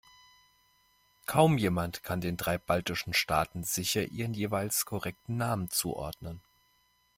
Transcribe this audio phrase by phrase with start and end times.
[1.27, 6.41] Kaum jemand kann den drei baltischen Staaten sicher ihren jeweils korrekten Namen zuordnen.